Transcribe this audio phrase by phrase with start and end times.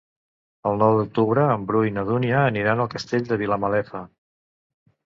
[0.69, 4.05] El nou d'octubre en Bru i na Dúnia aniran al Castell de Vilamalefa.